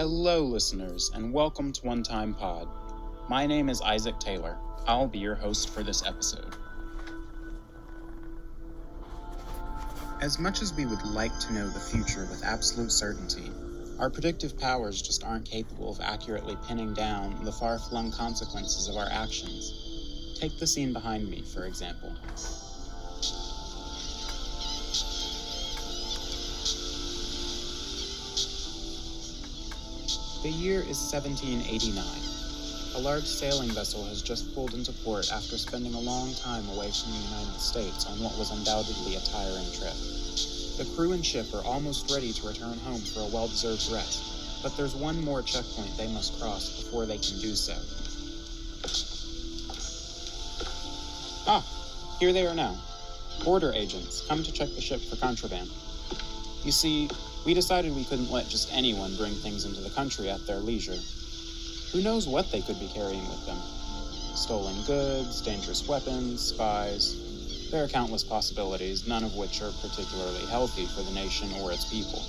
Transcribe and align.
Hello, 0.00 0.42
listeners, 0.42 1.10
and 1.14 1.30
welcome 1.30 1.72
to 1.72 1.86
One 1.86 2.02
Time 2.02 2.32
Pod. 2.32 2.66
My 3.28 3.46
name 3.46 3.68
is 3.68 3.82
Isaac 3.82 4.18
Taylor. 4.18 4.56
I'll 4.86 5.06
be 5.06 5.18
your 5.18 5.34
host 5.34 5.68
for 5.68 5.82
this 5.82 6.02
episode. 6.06 6.54
As 10.22 10.38
much 10.38 10.62
as 10.62 10.72
we 10.72 10.86
would 10.86 11.04
like 11.04 11.38
to 11.40 11.52
know 11.52 11.68
the 11.68 11.78
future 11.78 12.26
with 12.30 12.42
absolute 12.42 12.90
certainty, 12.90 13.50
our 13.98 14.08
predictive 14.08 14.58
powers 14.58 15.02
just 15.02 15.22
aren't 15.22 15.44
capable 15.44 15.92
of 15.92 16.00
accurately 16.00 16.56
pinning 16.66 16.94
down 16.94 17.44
the 17.44 17.52
far 17.52 17.78
flung 17.78 18.10
consequences 18.10 18.88
of 18.88 18.96
our 18.96 19.08
actions. 19.10 20.38
Take 20.40 20.58
the 20.58 20.66
scene 20.66 20.94
behind 20.94 21.28
me, 21.28 21.42
for 21.42 21.66
example. 21.66 22.10
The 30.42 30.48
year 30.48 30.80
is 30.80 30.96
1789. 31.12 32.00
A 32.96 32.98
large 32.98 33.26
sailing 33.26 33.68
vessel 33.72 34.06
has 34.06 34.22
just 34.22 34.54
pulled 34.54 34.72
into 34.72 34.90
port 35.04 35.30
after 35.30 35.58
spending 35.58 35.92
a 35.92 36.00
long 36.00 36.32
time 36.34 36.66
away 36.70 36.90
from 36.90 37.12
the 37.12 37.28
United 37.28 37.60
States 37.60 38.06
on 38.06 38.18
what 38.20 38.38
was 38.38 38.50
undoubtedly 38.50 39.16
a 39.16 39.20
tiring 39.20 39.70
trip. 39.76 39.92
The 40.80 40.88
crew 40.96 41.12
and 41.12 41.24
ship 41.24 41.52
are 41.52 41.62
almost 41.64 42.10
ready 42.10 42.32
to 42.32 42.46
return 42.48 42.78
home 42.78 43.02
for 43.02 43.20
a 43.20 43.26
well 43.26 43.48
deserved 43.48 43.92
rest, 43.92 44.62
but 44.62 44.74
there's 44.78 44.94
one 44.94 45.22
more 45.22 45.42
checkpoint 45.42 45.94
they 45.98 46.08
must 46.08 46.40
cross 46.40 46.84
before 46.84 47.04
they 47.04 47.18
can 47.18 47.38
do 47.38 47.54
so. 47.54 47.76
Ah, 51.46 51.62
here 52.18 52.32
they 52.32 52.46
are 52.46 52.54
now. 52.54 52.78
Border 53.44 53.74
agents, 53.74 54.24
come 54.26 54.42
to 54.42 54.50
check 54.50 54.70
the 54.74 54.80
ship 54.80 55.02
for 55.02 55.16
contraband. 55.16 55.68
You 56.62 56.72
see, 56.72 57.08
we 57.46 57.54
decided 57.54 57.96
we 57.96 58.04
couldn't 58.04 58.30
let 58.30 58.46
just 58.46 58.70
anyone 58.70 59.16
bring 59.16 59.32
things 59.32 59.64
into 59.64 59.80
the 59.80 59.88
country 59.90 60.28
at 60.28 60.46
their 60.46 60.58
leisure. 60.58 60.98
Who 61.92 62.02
knows 62.02 62.28
what 62.28 62.52
they 62.52 62.60
could 62.60 62.78
be 62.78 62.88
carrying 62.88 63.26
with 63.28 63.46
them? 63.46 63.56
Stolen 64.36 64.76
goods, 64.84 65.40
dangerous 65.40 65.88
weapons, 65.88 66.42
spies. 66.42 67.70
There 67.70 67.82
are 67.82 67.88
countless 67.88 68.22
possibilities, 68.22 69.08
none 69.08 69.24
of 69.24 69.36
which 69.36 69.62
are 69.62 69.72
particularly 69.80 70.44
healthy 70.46 70.84
for 70.84 71.02
the 71.02 71.12
nation 71.12 71.50
or 71.62 71.72
its 71.72 71.86
people. 71.88 72.22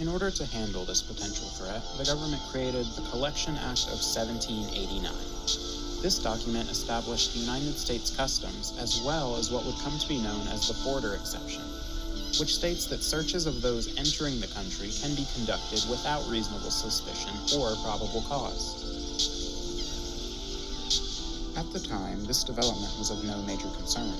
In 0.00 0.06
order 0.06 0.30
to 0.30 0.46
handle 0.46 0.84
this 0.84 1.02
potential 1.02 1.48
threat, 1.48 1.82
the 1.98 2.04
government 2.04 2.42
created 2.52 2.86
the 2.94 3.02
Collection 3.10 3.56
Act 3.56 3.90
of 3.90 3.98
1789. 3.98 5.12
This 6.00 6.20
document 6.22 6.70
established 6.70 7.32
the 7.32 7.40
United 7.40 7.76
States 7.76 8.14
Customs 8.14 8.72
as 8.78 9.02
well 9.02 9.34
as 9.34 9.50
what 9.50 9.64
would 9.64 9.78
come 9.78 9.98
to 9.98 10.08
be 10.08 10.22
known 10.22 10.46
as 10.46 10.68
the 10.68 10.84
border 10.84 11.14
exception 11.14 11.67
which 12.40 12.54
states 12.54 12.86
that 12.86 13.02
searches 13.02 13.46
of 13.46 13.62
those 13.62 13.96
entering 13.98 14.40
the 14.40 14.46
country 14.48 14.90
can 15.02 15.14
be 15.14 15.26
conducted 15.34 15.82
without 15.90 16.22
reasonable 16.28 16.70
suspicion 16.70 17.34
or 17.58 17.74
probable 17.82 18.22
cause. 18.28 18.78
At 21.56 21.72
the 21.72 21.80
time, 21.80 22.24
this 22.24 22.44
development 22.44 22.94
was 22.98 23.10
of 23.10 23.24
no 23.24 23.42
major 23.42 23.68
concern, 23.74 24.14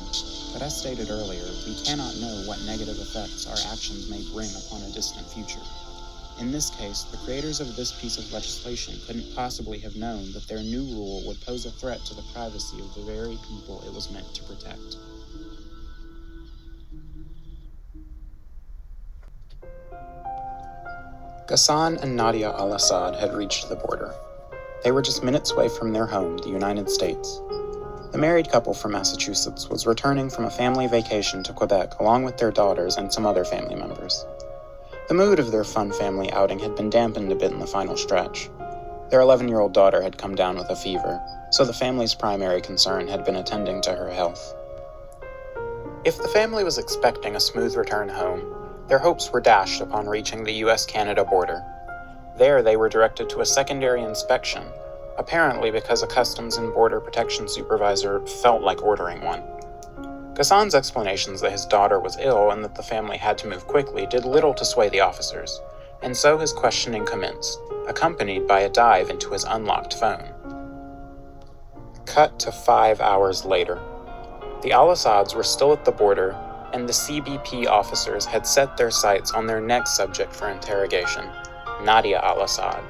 but 0.53 0.63
as 0.63 0.77
stated 0.77 1.11
earlier, 1.11 1.47
we 1.67 1.79
cannot 1.85 2.17
know 2.17 2.43
what 2.47 2.61
negative 2.67 2.99
effects 2.99 3.47
our 3.47 3.73
actions 3.73 4.11
may 4.11 4.23
bring 4.35 4.51
upon 4.51 4.83
a 4.83 4.91
distant 4.91 5.27
future. 5.31 5.63
In 6.41 6.51
this 6.51 6.71
case, 6.71 7.03
the 7.03 7.19
creators 7.19 7.61
of 7.61 7.77
this 7.77 7.93
piece 8.01 8.19
of 8.19 8.33
legislation 8.33 8.95
couldn't 9.07 9.35
possibly 9.35 9.79
have 9.81 9.95
known 9.95 10.33
that 10.33 10.49
their 10.49 10.63
new 10.63 10.83
rule 10.85 11.23
would 11.27 11.41
pose 11.41 11.67
a 11.67 11.71
threat 11.71 12.05
to 12.07 12.15
the 12.15 12.27
privacy 12.35 12.81
of 12.81 12.95
the 12.95 13.03
very 13.03 13.39
people 13.49 13.83
it 13.87 13.93
was 13.95 14.11
meant 14.11 14.35
to 14.35 14.43
protect. 14.45 14.97
Ghassan 21.49 22.03
and 22.03 22.15
Nadia 22.15 22.53
al 22.53 22.75
Assad 22.75 23.17
had 23.17 23.33
reached 23.33 23.71
the 23.71 23.77
border. 23.77 24.15
They 24.85 24.93
were 24.93 25.01
just 25.01 25.25
minutes 25.25 25.51
away 25.51 25.71
from 25.71 25.95
their 25.95 26.05
home, 26.05 26.37
the 26.37 26.51
United 26.51 26.91
States. 26.91 27.41
The 28.13 28.19
married 28.19 28.51
couple 28.51 28.75
from 28.75 28.93
Massachusetts 28.93 29.67
was 29.71 29.87
returning 29.87 30.29
from 30.29 30.45
a 30.45 30.51
family 30.51 30.87
vacation 30.89 31.43
to 31.45 31.55
Quebec 31.55 32.01
along 32.01 32.25
with 32.25 32.37
their 32.37 32.51
daughters 32.51 32.99
and 32.99 33.11
some 33.11 33.25
other 33.25 33.47
family 33.47 33.77
members. 33.77 34.27
The 35.09 35.15
mood 35.15 35.39
of 35.39 35.51
their 35.51 35.65
fun 35.65 35.91
family 35.91 36.31
outing 36.33 36.59
had 36.59 36.77
been 36.77 36.91
dampened 36.91 37.33
a 37.33 37.35
bit 37.35 37.51
in 37.51 37.61
the 37.61 37.67
final 37.67 37.97
stretch. 37.97 38.51
Their 39.09 39.21
11 39.21 39.49
year 39.49 39.61
old 39.61 39.73
daughter 39.73 40.03
had 40.03 40.19
come 40.19 40.35
down 40.35 40.59
with 40.59 40.69
a 40.69 40.77
fever, 40.77 41.19
so 41.51 41.65
the 41.65 41.73
family's 41.73 42.15
primary 42.15 42.61
concern 42.61 43.09
had 43.09 43.25
been 43.25 43.37
attending 43.37 43.81
to 43.83 43.95
her 43.95 44.11
health. 44.11 44.55
If 46.05 46.19
the 46.19 46.29
family 46.29 46.63
was 46.63 46.77
expecting 46.77 47.37
a 47.37 47.41
smooth 47.41 47.75
return 47.75 48.11
home, 48.11 48.68
their 48.89 48.99
hopes 48.99 49.31
were 49.31 49.41
dashed 49.41 49.83
upon 49.83 50.09
reaching 50.09 50.43
the 50.43 50.65
US 50.65 50.87
Canada 50.87 51.25
border. 51.25 51.63
There, 52.37 52.63
they 52.63 52.77
were 52.77 52.89
directed 52.89 53.29
to 53.31 53.41
a 53.41 53.47
secondary 53.47 54.03
inspection, 54.03 54.65
apparently 55.19 55.71
because 55.71 56.03
a 56.03 56.07
Customs 56.07 56.57
and 56.57 56.73
Border 56.73 57.01
Protection 57.01 57.49
supervisor 57.49 58.25
felt 58.27 58.63
like 58.63 58.83
ordering 58.83 59.21
one. 59.23 59.43
Ghassan's 60.35 60.75
explanations 60.75 61.41
that 61.41 61.53
his 61.53 61.67
daughter 61.67 62.01
was 62.01 62.17
ill 62.21 62.53
and 62.53 62.65
that 62.65 62.77
the 62.77 62.83
family 62.83 63.19
had 63.19 63.37
to 63.39 63.49
move 63.49 63.67
quickly 63.67 64.07
did 64.07 64.25
little 64.25 64.55
to 64.55 64.65
sway 64.65 64.89
the 64.89 65.01
officers, 65.01 65.61
and 66.03 66.17
so 66.17 66.39
his 66.39 66.53
questioning 66.53 67.05
commenced, 67.05 67.59
accompanied 67.89 68.47
by 68.47 68.61
a 68.61 68.71
dive 68.71 69.11
into 69.11 69.33
his 69.33 69.45
unlocked 69.45 69.95
phone. 69.95 70.33
Cut 72.07 72.39
to 72.39 72.53
five 72.53 73.01
hours 73.01 73.45
later. 73.45 73.81
The 74.63 74.73
Al 74.73 74.93
Assads 74.93 75.35
were 75.35 75.43
still 75.43 75.73
at 75.73 75.85
the 75.85 75.93
border 75.93 76.37
and 76.73 76.89
the 76.89 76.93
CBP 76.93 77.67
officers 77.67 78.25
had 78.25 78.47
set 78.47 78.77
their 78.77 78.91
sights 78.91 79.33
on 79.33 79.47
their 79.47 79.61
next 79.61 79.97
subject 79.97 80.35
for 80.35 80.49
interrogation, 80.51 81.25
Nadia 81.83 82.21
al 82.21 82.43
Assad. 82.43 82.83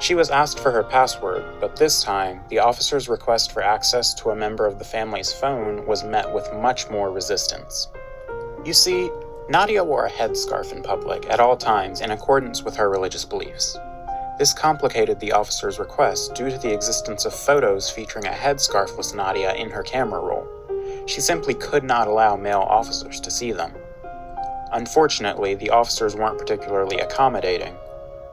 She 0.00 0.14
was 0.14 0.30
asked 0.30 0.60
for 0.60 0.70
her 0.70 0.84
password, 0.84 1.44
but 1.60 1.74
this 1.74 2.02
time, 2.02 2.40
the 2.48 2.60
officer's 2.60 3.08
request 3.08 3.52
for 3.52 3.62
access 3.62 4.14
to 4.14 4.30
a 4.30 4.36
member 4.36 4.66
of 4.66 4.78
the 4.78 4.84
family's 4.84 5.32
phone 5.32 5.86
was 5.86 6.04
met 6.04 6.32
with 6.32 6.52
much 6.54 6.88
more 6.88 7.10
resistance. 7.10 7.88
You 8.64 8.72
see, 8.72 9.10
Nadia 9.48 9.82
wore 9.82 10.06
a 10.06 10.10
headscarf 10.10 10.72
in 10.72 10.82
public 10.82 11.28
at 11.30 11.40
all 11.40 11.56
times 11.56 12.00
in 12.00 12.12
accordance 12.12 12.62
with 12.62 12.76
her 12.76 12.90
religious 12.90 13.24
beliefs. 13.24 13.76
This 14.38 14.52
complicated 14.52 15.18
the 15.18 15.32
officer's 15.32 15.80
request 15.80 16.34
due 16.34 16.48
to 16.48 16.58
the 16.58 16.72
existence 16.72 17.24
of 17.24 17.34
photos 17.34 17.90
featuring 17.90 18.26
a 18.26 18.30
headscarfless 18.30 19.16
Nadia 19.16 19.52
in 19.54 19.68
her 19.70 19.82
camera 19.82 20.20
roll. 20.20 20.46
She 21.08 21.22
simply 21.22 21.54
could 21.54 21.84
not 21.84 22.06
allow 22.06 22.36
male 22.36 22.66
officers 22.68 23.18
to 23.20 23.30
see 23.30 23.50
them. 23.50 23.72
Unfortunately, 24.72 25.54
the 25.54 25.70
officers 25.70 26.14
weren't 26.14 26.38
particularly 26.38 26.98
accommodating. 26.98 27.74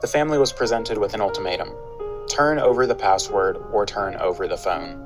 The 0.02 0.08
family 0.08 0.38
was 0.38 0.52
presented 0.52 0.97
with 0.97 1.14
an 1.14 1.22
ultimatum 1.22 1.74
turn 2.28 2.58
over 2.58 2.88
the 2.88 2.96
password 2.96 3.56
or 3.72 3.85
turn 3.85 4.16
over 4.16 4.47
the 4.47 4.58
phone. 4.58 5.00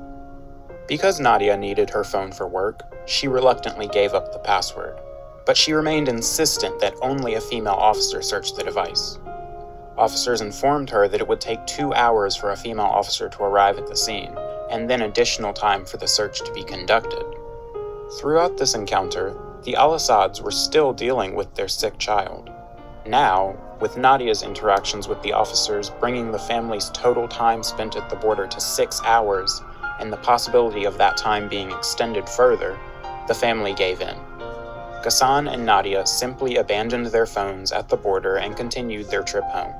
Because 0.88 1.20
Nadia 1.20 1.56
needed 1.56 1.90
her 1.90 2.02
phone 2.02 2.32
for 2.32 2.48
work, 2.48 2.82
she 3.06 3.28
reluctantly 3.28 3.86
gave 3.86 4.14
up 4.14 4.32
the 4.32 4.38
password, 4.38 4.98
but 5.46 5.56
she 5.56 5.72
remained 5.72 6.08
insistent 6.08 6.80
that 6.80 6.94
only 7.02 7.34
a 7.34 7.40
female 7.40 7.74
officer 7.74 8.22
search 8.22 8.54
the 8.54 8.64
device. 8.64 9.18
Officers 9.98 10.40
informed 10.40 10.90
her 10.90 11.06
that 11.06 11.20
it 11.20 11.28
would 11.28 11.42
take 11.42 11.64
two 11.66 11.92
hours 11.92 12.34
for 12.34 12.50
a 12.50 12.56
female 12.56 12.86
officer 12.86 13.28
to 13.28 13.42
arrive 13.42 13.78
at 13.78 13.86
the 13.86 13.96
scene, 13.96 14.34
and 14.70 14.88
then 14.88 15.02
additional 15.02 15.52
time 15.52 15.84
for 15.84 15.98
the 15.98 16.08
search 16.08 16.42
to 16.42 16.52
be 16.52 16.64
conducted. 16.64 17.22
Throughout 18.18 18.58
this 18.58 18.74
encounter, 18.74 19.36
the 19.62 19.76
Al 19.76 19.94
Assads 19.94 20.42
were 20.42 20.50
still 20.50 20.92
dealing 20.92 21.34
with 21.36 21.54
their 21.54 21.68
sick 21.68 21.96
child. 21.98 22.50
Now, 23.06 23.56
with 23.80 23.96
Nadia's 23.96 24.42
interactions 24.42 25.06
with 25.06 25.22
the 25.22 25.32
officers 25.32 25.90
bringing 25.90 26.32
the 26.32 26.38
family's 26.38 26.90
total 26.90 27.28
time 27.28 27.62
spent 27.62 27.96
at 27.96 28.10
the 28.10 28.16
border 28.16 28.48
to 28.48 28.60
six 28.60 29.00
hours, 29.04 29.62
and 30.00 30.12
the 30.12 30.16
possibility 30.18 30.84
of 30.84 30.98
that 30.98 31.16
time 31.16 31.48
being 31.48 31.70
extended 31.70 32.28
further, 32.28 32.76
the 33.28 33.34
family 33.34 33.74
gave 33.74 34.00
in. 34.00 34.16
Ghassan 35.04 35.50
and 35.50 35.64
Nadia 35.64 36.04
simply 36.04 36.56
abandoned 36.56 37.06
their 37.06 37.26
phones 37.26 37.70
at 37.70 37.88
the 37.88 37.96
border 37.96 38.36
and 38.36 38.56
continued 38.56 39.08
their 39.08 39.22
trip 39.22 39.44
home. 39.44 39.72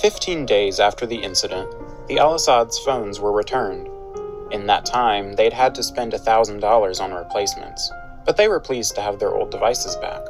Fifteen 0.00 0.46
days 0.46 0.78
after 0.78 1.04
the 1.04 1.16
incident, 1.16 1.68
the 2.06 2.20
Al 2.20 2.34
Assads' 2.34 2.78
phones 2.78 3.18
were 3.18 3.32
returned, 3.32 3.88
in 4.50 4.66
that 4.66 4.86
time, 4.86 5.34
they'd 5.34 5.52
had 5.52 5.74
to 5.74 5.82
spend 5.82 6.12
$1,000 6.12 7.00
on 7.00 7.12
replacements, 7.12 7.90
but 8.24 8.36
they 8.36 8.48
were 8.48 8.60
pleased 8.60 8.94
to 8.94 9.00
have 9.00 9.18
their 9.18 9.34
old 9.34 9.50
devices 9.50 9.96
back. 9.96 10.22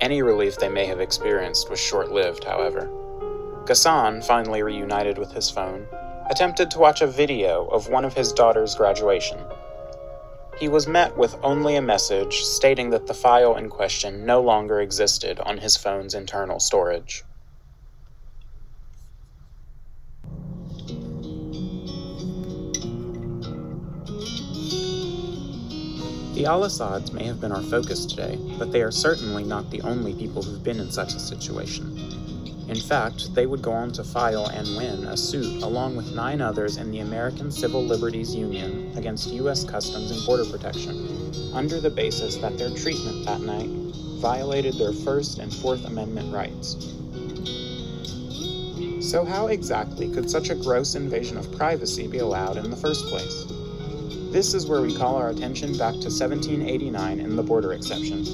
Any 0.00 0.22
relief 0.22 0.58
they 0.58 0.68
may 0.68 0.86
have 0.86 1.00
experienced 1.00 1.70
was 1.70 1.78
short 1.78 2.10
lived, 2.10 2.44
however. 2.44 2.90
Ghassan, 3.64 4.24
finally 4.24 4.62
reunited 4.62 5.16
with 5.16 5.32
his 5.32 5.48
phone, 5.48 5.86
attempted 6.28 6.70
to 6.70 6.78
watch 6.78 7.00
a 7.00 7.06
video 7.06 7.66
of 7.66 7.88
one 7.88 8.04
of 8.04 8.14
his 8.14 8.32
daughter's 8.32 8.74
graduation. 8.74 9.38
He 10.58 10.68
was 10.68 10.86
met 10.86 11.16
with 11.16 11.36
only 11.42 11.76
a 11.76 11.82
message 11.82 12.42
stating 12.42 12.90
that 12.90 13.06
the 13.06 13.14
file 13.14 13.56
in 13.56 13.68
question 13.68 14.24
no 14.24 14.40
longer 14.40 14.80
existed 14.80 15.40
on 15.40 15.58
his 15.58 15.76
phone's 15.76 16.14
internal 16.14 16.60
storage. 16.60 17.24
The 26.34 26.46
Al 26.46 26.64
Assads 26.64 27.12
may 27.12 27.22
have 27.26 27.40
been 27.40 27.52
our 27.52 27.62
focus 27.62 28.04
today, 28.04 28.36
but 28.58 28.72
they 28.72 28.82
are 28.82 28.90
certainly 28.90 29.44
not 29.44 29.70
the 29.70 29.80
only 29.82 30.12
people 30.14 30.42
who've 30.42 30.64
been 30.64 30.80
in 30.80 30.90
such 30.90 31.14
a 31.14 31.20
situation. 31.20 31.96
In 32.68 32.74
fact, 32.74 33.32
they 33.36 33.46
would 33.46 33.62
go 33.62 33.70
on 33.70 33.92
to 33.92 34.02
file 34.02 34.46
and 34.46 34.66
win 34.76 35.04
a 35.04 35.16
suit 35.16 35.62
along 35.62 35.94
with 35.94 36.12
nine 36.12 36.40
others 36.40 36.76
in 36.76 36.90
the 36.90 36.98
American 36.98 37.52
Civil 37.52 37.84
Liberties 37.84 38.34
Union 38.34 38.92
against 38.96 39.30
U.S. 39.30 39.62
Customs 39.62 40.10
and 40.10 40.26
Border 40.26 40.44
Protection, 40.44 41.32
under 41.54 41.80
the 41.80 41.88
basis 41.88 42.34
that 42.38 42.58
their 42.58 42.70
treatment 42.70 43.24
that 43.26 43.40
night 43.40 43.70
violated 44.20 44.74
their 44.74 44.92
First 44.92 45.38
and 45.38 45.54
Fourth 45.54 45.84
Amendment 45.84 46.34
rights. 46.34 46.74
So, 49.08 49.24
how 49.24 49.46
exactly 49.46 50.08
could 50.08 50.28
such 50.28 50.50
a 50.50 50.56
gross 50.56 50.96
invasion 50.96 51.36
of 51.36 51.52
privacy 51.52 52.08
be 52.08 52.18
allowed 52.18 52.56
in 52.56 52.70
the 52.70 52.76
first 52.76 53.06
place? 53.06 53.53
This 54.34 54.52
is 54.52 54.66
where 54.66 54.82
we 54.82 54.92
call 54.92 55.14
our 55.14 55.30
attention 55.30 55.78
back 55.78 55.92
to 55.92 56.10
1789 56.10 57.20
and 57.20 57.38
the 57.38 57.42
border 57.44 57.72
exception. 57.72 58.26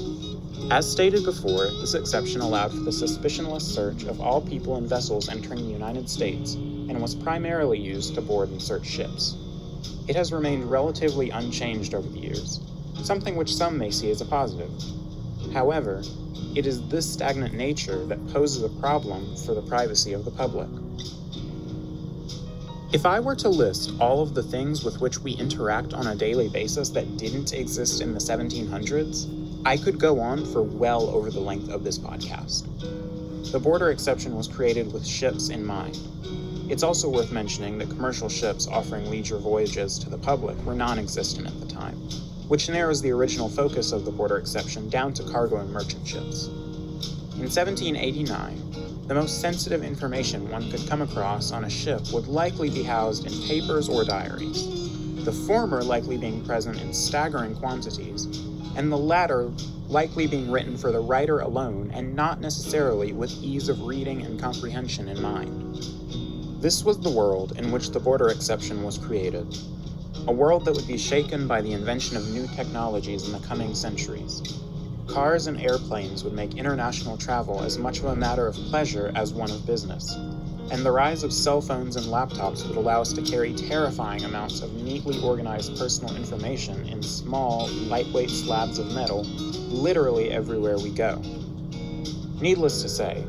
As 0.71 0.91
stated 0.91 1.23
before, 1.23 1.65
this 1.79 1.93
exception 1.93 2.41
allowed 2.41 2.71
for 2.71 2.79
the 2.79 2.89
suspicionless 2.89 3.61
search 3.61 4.05
of 4.05 4.19
all 4.19 4.41
people 4.41 4.77
and 4.77 4.89
vessels 4.89 5.29
entering 5.29 5.63
the 5.63 5.71
United 5.71 6.09
States 6.09 6.55
and 6.55 6.99
was 6.99 7.13
primarily 7.13 7.77
used 7.77 8.15
to 8.15 8.21
board 8.21 8.49
and 8.49 8.59
search 8.59 8.87
ships. 8.87 9.37
It 10.07 10.15
has 10.15 10.33
remained 10.33 10.71
relatively 10.71 11.29
unchanged 11.29 11.93
over 11.93 12.09
the 12.09 12.19
years, 12.21 12.61
something 13.03 13.35
which 13.35 13.53
some 13.53 13.77
may 13.77 13.91
see 13.91 14.09
as 14.09 14.21
a 14.21 14.25
positive. 14.25 14.71
However, 15.53 16.01
it 16.55 16.65
is 16.65 16.81
this 16.87 17.07
stagnant 17.07 17.53
nature 17.53 18.03
that 18.07 18.27
poses 18.29 18.63
a 18.63 18.81
problem 18.81 19.35
for 19.45 19.53
the 19.53 19.61
privacy 19.61 20.13
of 20.13 20.25
the 20.25 20.31
public. 20.31 20.67
If 22.93 23.05
I 23.05 23.21
were 23.21 23.35
to 23.35 23.47
list 23.47 23.93
all 24.01 24.21
of 24.21 24.33
the 24.33 24.43
things 24.43 24.83
with 24.83 24.99
which 24.99 25.19
we 25.19 25.31
interact 25.31 25.93
on 25.93 26.07
a 26.07 26.15
daily 26.15 26.49
basis 26.49 26.89
that 26.89 27.15
didn't 27.15 27.53
exist 27.53 28.01
in 28.01 28.13
the 28.13 28.19
1700s, 28.19 29.61
I 29.65 29.77
could 29.77 29.97
go 29.97 30.19
on 30.19 30.45
for 30.51 30.61
well 30.61 31.03
over 31.03 31.31
the 31.31 31.39
length 31.39 31.69
of 31.69 31.85
this 31.85 31.97
podcast. 31.97 32.67
The 33.53 33.59
border 33.59 33.91
exception 33.91 34.35
was 34.35 34.49
created 34.49 34.91
with 34.91 35.07
ships 35.07 35.47
in 35.47 35.65
mind. 35.65 35.99
It's 36.69 36.83
also 36.83 37.07
worth 37.07 37.31
mentioning 37.31 37.77
that 37.77 37.89
commercial 37.89 38.27
ships 38.27 38.67
offering 38.67 39.09
leisure 39.09 39.37
voyages 39.37 39.97
to 39.99 40.09
the 40.09 40.17
public 40.17 40.57
were 40.65 40.75
non 40.75 40.99
existent 40.99 41.47
at 41.47 41.57
the 41.61 41.73
time, 41.73 41.95
which 42.49 42.67
narrows 42.67 43.01
the 43.01 43.11
original 43.11 43.47
focus 43.47 43.93
of 43.93 44.03
the 44.03 44.11
border 44.11 44.35
exception 44.35 44.89
down 44.89 45.13
to 45.13 45.23
cargo 45.23 45.61
and 45.61 45.71
merchant 45.71 46.05
ships. 46.05 46.47
In 46.47 47.47
1789, 47.47 48.90
the 49.11 49.15
most 49.15 49.41
sensitive 49.41 49.83
information 49.83 50.49
one 50.49 50.71
could 50.71 50.87
come 50.87 51.01
across 51.01 51.51
on 51.51 51.65
a 51.65 51.69
ship 51.69 51.99
would 52.13 52.27
likely 52.27 52.69
be 52.69 52.81
housed 52.81 53.27
in 53.27 53.45
papers 53.45 53.89
or 53.89 54.05
diaries, 54.05 54.65
the 55.25 55.33
former 55.33 55.83
likely 55.83 56.17
being 56.17 56.41
present 56.45 56.79
in 56.79 56.93
staggering 56.93 57.53
quantities, 57.53 58.23
and 58.77 58.89
the 58.89 58.97
latter 58.97 59.51
likely 59.89 60.27
being 60.27 60.49
written 60.49 60.77
for 60.77 60.93
the 60.93 60.99
writer 61.01 61.41
alone 61.41 61.91
and 61.93 62.15
not 62.15 62.39
necessarily 62.39 63.11
with 63.11 63.33
ease 63.43 63.67
of 63.67 63.81
reading 63.81 64.21
and 64.21 64.39
comprehension 64.39 65.09
in 65.09 65.21
mind. 65.21 65.75
This 66.61 66.85
was 66.85 66.97
the 66.97 67.11
world 67.11 67.57
in 67.57 67.69
which 67.69 67.89
the 67.89 67.99
border 67.99 68.29
exception 68.29 68.81
was 68.81 68.97
created, 68.97 69.45
a 70.25 70.31
world 70.31 70.63
that 70.63 70.73
would 70.73 70.87
be 70.87 70.97
shaken 70.97 71.49
by 71.49 71.59
the 71.59 71.73
invention 71.73 72.15
of 72.15 72.29
new 72.29 72.47
technologies 72.55 73.25
in 73.25 73.33
the 73.33 73.45
coming 73.45 73.75
centuries. 73.75 74.41
Cars 75.13 75.47
and 75.47 75.59
airplanes 75.59 76.23
would 76.23 76.31
make 76.31 76.55
international 76.55 77.17
travel 77.17 77.61
as 77.61 77.77
much 77.77 77.99
of 77.99 78.05
a 78.05 78.15
matter 78.15 78.47
of 78.47 78.55
pleasure 78.55 79.11
as 79.13 79.33
one 79.33 79.51
of 79.51 79.65
business. 79.65 80.15
And 80.71 80.85
the 80.85 80.91
rise 80.91 81.23
of 81.23 81.33
cell 81.33 81.59
phones 81.59 81.97
and 81.97 82.05
laptops 82.05 82.65
would 82.65 82.77
allow 82.77 83.01
us 83.01 83.11
to 83.13 83.21
carry 83.21 83.53
terrifying 83.53 84.23
amounts 84.23 84.61
of 84.61 84.73
neatly 84.73 85.21
organized 85.21 85.77
personal 85.77 86.15
information 86.15 86.87
in 86.87 87.03
small, 87.03 87.67
lightweight 87.67 88.29
slabs 88.29 88.79
of 88.79 88.93
metal 88.93 89.23
literally 89.67 90.31
everywhere 90.31 90.77
we 90.77 90.91
go. 90.91 91.21
Needless 92.39 92.81
to 92.81 92.87
say, 92.87 93.25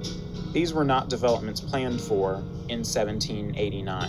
these 0.53 0.73
were 0.73 0.85
not 0.85 1.09
developments 1.09 1.61
planned 1.61 2.01
for 2.01 2.35
in 2.69 2.85
1789, 2.85 4.09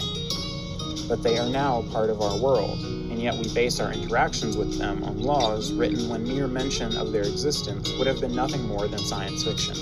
but 1.07 1.23
they 1.23 1.39
are 1.39 1.49
now 1.49 1.81
part 1.91 2.11
of 2.11 2.21
our 2.21 2.37
world 2.39 2.77
yet 3.23 3.35
we 3.35 3.53
base 3.53 3.79
our 3.79 3.93
interactions 3.93 4.57
with 4.57 4.77
them 4.77 5.03
on 5.03 5.21
laws 5.21 5.71
written 5.71 6.09
when 6.09 6.27
mere 6.27 6.47
mention 6.47 6.95
of 6.97 7.11
their 7.11 7.23
existence 7.23 7.91
would 7.97 8.07
have 8.07 8.19
been 8.19 8.35
nothing 8.35 8.63
more 8.63 8.87
than 8.87 8.99
science 8.99 9.43
fiction. 9.43 9.75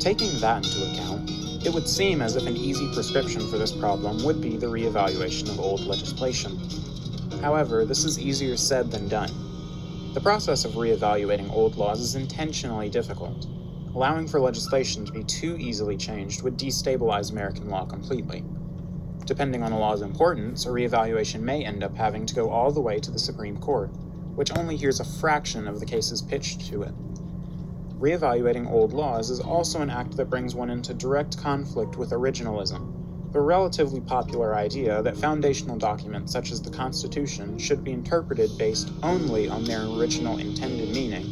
Taking 0.00 0.38
that 0.40 0.64
into 0.64 0.90
account, 0.90 1.30
it 1.66 1.72
would 1.72 1.88
seem 1.88 2.20
as 2.20 2.36
if 2.36 2.46
an 2.46 2.56
easy 2.56 2.92
prescription 2.92 3.40
for 3.48 3.58
this 3.58 3.72
problem 3.72 4.22
would 4.24 4.40
be 4.40 4.56
the 4.56 4.66
reevaluation 4.66 5.48
of 5.50 5.60
old 5.60 5.80
legislation. 5.80 6.58
However, 7.40 7.84
this 7.84 8.04
is 8.04 8.18
easier 8.18 8.56
said 8.56 8.90
than 8.90 9.08
done. 9.08 9.30
The 10.14 10.20
process 10.20 10.64
of 10.64 10.72
reevaluating 10.72 11.50
old 11.50 11.76
laws 11.76 12.00
is 12.00 12.14
intentionally 12.14 12.88
difficult. 12.88 13.46
Allowing 13.94 14.28
for 14.28 14.40
legislation 14.40 15.04
to 15.04 15.12
be 15.12 15.24
too 15.24 15.56
easily 15.56 15.96
changed 15.96 16.42
would 16.42 16.56
destabilize 16.56 17.30
American 17.32 17.68
law 17.68 17.84
completely. 17.84 18.44
Depending 19.26 19.62
on 19.62 19.72
a 19.72 19.78
law's 19.78 20.02
importance, 20.02 20.66
a 20.66 20.68
reevaluation 20.68 21.40
may 21.40 21.64
end 21.64 21.82
up 21.82 21.96
having 21.96 22.26
to 22.26 22.34
go 22.34 22.50
all 22.50 22.70
the 22.70 22.80
way 22.80 23.00
to 23.00 23.10
the 23.10 23.18
Supreme 23.18 23.56
Court, 23.56 23.88
which 24.34 24.56
only 24.58 24.76
hears 24.76 25.00
a 25.00 25.04
fraction 25.04 25.66
of 25.66 25.80
the 25.80 25.86
cases 25.86 26.20
pitched 26.20 26.66
to 26.66 26.82
it. 26.82 26.92
Reevaluating 27.98 28.70
old 28.70 28.92
laws 28.92 29.30
is 29.30 29.40
also 29.40 29.80
an 29.80 29.88
act 29.88 30.16
that 30.18 30.28
brings 30.28 30.54
one 30.54 30.68
into 30.68 30.92
direct 30.92 31.38
conflict 31.38 31.96
with 31.96 32.10
originalism, 32.10 33.32
the 33.32 33.40
relatively 33.40 34.00
popular 34.00 34.54
idea 34.54 35.00
that 35.00 35.16
foundational 35.16 35.78
documents 35.78 36.30
such 36.30 36.52
as 36.52 36.60
the 36.60 36.70
Constitution 36.70 37.58
should 37.58 37.82
be 37.82 37.92
interpreted 37.92 38.50
based 38.58 38.90
only 39.02 39.48
on 39.48 39.64
their 39.64 39.86
original 39.86 40.36
intended 40.36 40.90
meaning. 40.90 41.24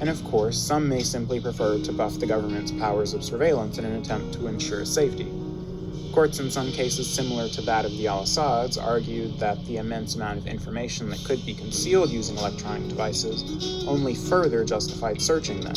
And 0.00 0.10
of 0.10 0.22
course, 0.24 0.58
some 0.58 0.88
may 0.88 1.04
simply 1.04 1.38
prefer 1.38 1.78
to 1.78 1.92
buff 1.92 2.18
the 2.18 2.26
government's 2.26 2.72
powers 2.72 3.14
of 3.14 3.22
surveillance 3.22 3.78
in 3.78 3.84
an 3.84 4.00
attempt 4.00 4.34
to 4.34 4.48
ensure 4.48 4.84
safety. 4.84 5.41
Courts, 6.12 6.40
in 6.40 6.50
some 6.50 6.70
cases 6.70 7.08
similar 7.08 7.48
to 7.48 7.62
that 7.62 7.86
of 7.86 7.92
the 7.92 8.06
Al 8.06 8.24
Assads, 8.24 8.76
argued 8.76 9.38
that 9.38 9.64
the 9.64 9.78
immense 9.78 10.14
amount 10.14 10.38
of 10.38 10.46
information 10.46 11.08
that 11.08 11.24
could 11.24 11.44
be 11.46 11.54
concealed 11.54 12.10
using 12.10 12.36
electronic 12.36 12.86
devices 12.86 13.86
only 13.88 14.14
further 14.14 14.62
justified 14.62 15.22
searching 15.22 15.58
them. 15.60 15.72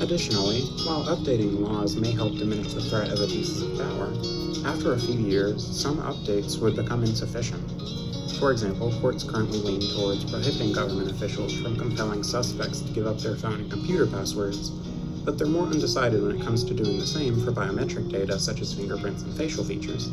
Additionally, 0.00 0.62
while 0.86 1.04
updating 1.04 1.60
laws 1.60 1.94
may 1.96 2.10
help 2.10 2.32
diminish 2.38 2.72
the 2.72 2.80
threat 2.80 3.10
of 3.10 3.20
abuses 3.20 3.60
of 3.60 3.76
power, 3.76 4.10
after 4.66 4.94
a 4.94 4.98
few 4.98 5.18
years, 5.18 5.62
some 5.64 5.98
updates 5.98 6.58
would 6.58 6.74
become 6.74 7.04
insufficient. 7.04 7.62
For 8.38 8.50
example, 8.50 8.98
courts 9.02 9.24
currently 9.24 9.58
lean 9.58 9.94
towards 9.94 10.24
prohibiting 10.24 10.72
government 10.72 11.10
officials 11.10 11.52
from 11.60 11.76
compelling 11.76 12.22
suspects 12.22 12.80
to 12.80 12.92
give 12.92 13.06
up 13.06 13.18
their 13.18 13.36
phone 13.36 13.60
and 13.60 13.70
computer 13.70 14.06
passwords 14.06 14.72
but 15.24 15.38
they're 15.38 15.46
more 15.46 15.66
undecided 15.66 16.22
when 16.22 16.36
it 16.36 16.44
comes 16.44 16.64
to 16.64 16.74
doing 16.74 16.98
the 16.98 17.06
same 17.06 17.42
for 17.44 17.52
biometric 17.52 18.10
data 18.10 18.38
such 18.38 18.60
as 18.60 18.74
fingerprints 18.74 19.22
and 19.22 19.36
facial 19.36 19.64
features. 19.64 20.10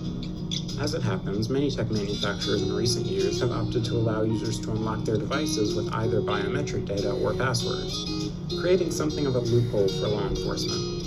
As 0.80 0.94
it 0.94 1.02
happens, 1.02 1.50
many 1.50 1.70
tech 1.70 1.92
manufacturers 1.92 2.62
in 2.62 2.74
recent 2.74 3.06
years 3.06 3.42
have 3.42 3.52
opted 3.52 3.84
to 3.86 3.96
allow 3.96 4.22
users 4.22 4.60
to 4.62 4.72
unlock 4.72 5.04
their 5.04 5.18
devices 5.18 5.76
with 5.76 5.94
either 5.94 6.22
biometric 6.22 6.86
data 6.86 7.12
or 7.12 7.34
passwords, 7.34 8.32
creating 8.62 8.92
something 8.92 9.26
of 9.26 9.36
a 9.36 9.40
loophole 9.40 9.88
for 9.88 10.08
law 10.08 10.28
enforcement. 10.28 11.00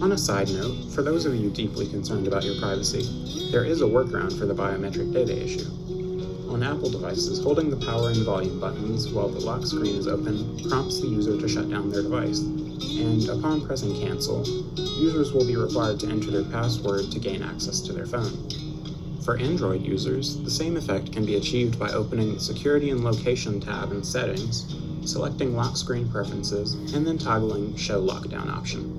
On 0.00 0.12
a 0.12 0.18
side 0.18 0.48
note, 0.50 0.92
for 0.92 1.02
those 1.02 1.26
of 1.26 1.34
you 1.34 1.50
deeply 1.50 1.88
concerned 1.88 2.28
about 2.28 2.44
your 2.44 2.60
privacy, 2.60 3.50
there 3.50 3.64
is 3.64 3.80
a 3.82 3.84
workaround 3.84 4.38
for 4.38 4.46
the 4.46 4.54
biometric 4.54 5.12
data 5.12 5.36
issue. 5.36 5.66
On 6.48 6.62
Apple 6.62 6.90
devices, 6.90 7.42
holding 7.42 7.68
the 7.68 7.76
power 7.76 8.08
and 8.08 8.24
volume 8.24 8.58
buttons 8.58 9.08
while 9.12 9.28
the 9.28 9.40
lock 9.40 9.66
screen 9.66 9.94
is 9.96 10.08
open 10.08 10.58
prompts 10.68 11.00
the 11.00 11.06
user 11.06 11.38
to 11.38 11.46
shut 11.46 11.70
down 11.70 11.90
their 11.90 12.02
device, 12.02 12.40
and 12.40 13.28
upon 13.28 13.66
pressing 13.66 13.94
cancel, 14.00 14.46
users 14.98 15.32
will 15.32 15.46
be 15.46 15.56
required 15.56 16.00
to 16.00 16.08
enter 16.08 16.30
their 16.30 16.50
password 16.50 17.10
to 17.12 17.18
gain 17.18 17.42
access 17.42 17.80
to 17.82 17.92
their 17.92 18.06
phone. 18.06 18.48
For 19.22 19.36
Android 19.36 19.82
users, 19.82 20.38
the 20.38 20.50
same 20.50 20.78
effect 20.78 21.12
can 21.12 21.26
be 21.26 21.36
achieved 21.36 21.78
by 21.78 21.90
opening 21.90 22.32
the 22.32 22.40
Security 22.40 22.90
and 22.90 23.04
Location 23.04 23.60
tab 23.60 23.92
in 23.92 24.02
Settings, 24.02 24.74
selecting 25.04 25.54
lock 25.54 25.76
screen 25.76 26.08
preferences, 26.08 26.72
and 26.94 27.06
then 27.06 27.18
toggling 27.18 27.76
Show 27.76 28.00
Lockdown 28.00 28.50
option. 28.50 28.94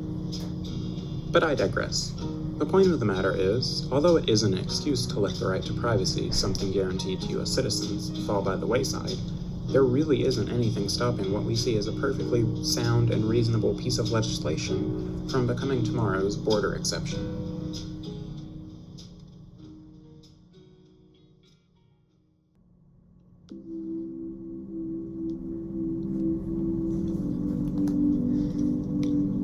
But 1.31 1.43
I 1.43 1.55
digress. 1.55 2.13
The 2.59 2.65
point 2.65 2.91
of 2.91 2.99
the 2.99 3.05
matter 3.05 3.33
is, 3.33 3.87
although 3.89 4.17
it 4.17 4.27
is 4.27 4.43
an 4.43 4.53
excuse 4.53 5.05
to 5.07 5.19
let 5.21 5.33
the 5.35 5.47
right 5.47 5.63
to 5.63 5.71
privacy, 5.71 6.29
something 6.29 6.73
guaranteed 6.73 7.21
to 7.21 7.27
U.S. 7.27 7.49
citizens, 7.49 8.25
fall 8.27 8.41
by 8.41 8.57
the 8.57 8.67
wayside, 8.67 9.15
there 9.69 9.83
really 9.83 10.25
isn't 10.25 10.49
anything 10.49 10.89
stopping 10.89 11.31
what 11.31 11.43
we 11.43 11.55
see 11.55 11.77
as 11.77 11.87
a 11.87 11.93
perfectly 11.93 12.43
sound 12.65 13.11
and 13.11 13.23
reasonable 13.23 13.75
piece 13.75 13.97
of 13.97 14.11
legislation 14.11 15.29
from 15.29 15.47
becoming 15.47 15.85
tomorrow's 15.85 16.35
border 16.35 16.75
exception. 16.75 17.45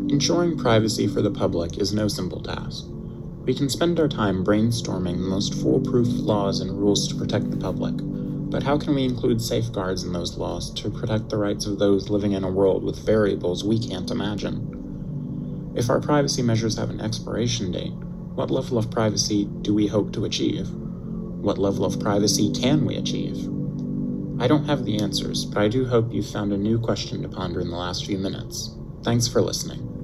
Ensuring 0.09 0.57
privacy 0.57 1.07
for 1.07 1.21
the 1.21 1.31
public 1.31 1.77
is 1.77 1.93
no 1.93 2.09
simple 2.09 2.41
task. 2.41 2.85
We 3.45 3.53
can 3.53 3.69
spend 3.69 3.99
our 3.99 4.07
time 4.07 4.43
brainstorming 4.43 5.17
the 5.17 5.29
most 5.29 5.53
foolproof 5.53 6.07
laws 6.07 6.61
and 6.61 6.71
rules 6.71 7.07
to 7.07 7.15
protect 7.15 7.51
the 7.51 7.57
public, 7.57 7.93
But 8.49 8.63
how 8.63 8.77
can 8.77 8.95
we 8.95 9.03
include 9.03 9.41
safeguards 9.41 10.03
in 10.03 10.13
those 10.13 10.37
laws 10.37 10.71
to 10.75 10.89
protect 10.89 11.29
the 11.29 11.37
rights 11.37 11.65
of 11.65 11.77
those 11.77 12.09
living 12.09 12.31
in 12.31 12.43
a 12.43 12.49
world 12.49 12.83
with 12.83 13.05
variables 13.05 13.63
we 13.63 13.77
can't 13.77 14.09
imagine? 14.09 15.73
If 15.75 15.89
our 15.89 15.99
privacy 15.99 16.41
measures 16.41 16.77
have 16.77 16.89
an 16.89 17.01
expiration 17.01 17.71
date, 17.71 17.93
what 18.33 18.49
level 18.49 18.77
of 18.77 18.89
privacy 18.89 19.45
do 19.61 19.75
we 19.75 19.87
hope 19.87 20.11
to 20.13 20.25
achieve? 20.25 20.69
What 20.71 21.57
level 21.57 21.85
of 21.85 21.99
privacy 21.99 22.51
can 22.51 22.85
we 22.85 22.95
achieve? 22.95 23.37
I 24.39 24.47
don't 24.47 24.65
have 24.65 24.85
the 24.85 24.99
answers, 24.99 25.45
but 25.45 25.61
I 25.61 25.67
do 25.67 25.85
hope 25.85 26.11
you've 26.11 26.29
found 26.29 26.51
a 26.51 26.57
new 26.57 26.79
question 26.79 27.21
to 27.21 27.29
ponder 27.29 27.61
in 27.61 27.69
the 27.69 27.77
last 27.77 28.05
few 28.05 28.17
minutes. 28.17 28.75
Thanks 29.03 29.27
for 29.27 29.41
listening. 29.41 29.94